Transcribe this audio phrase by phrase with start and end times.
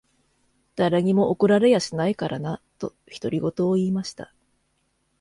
[0.75, 4.33] 誰にも怒られやしないからな。」と、独り言を言いました。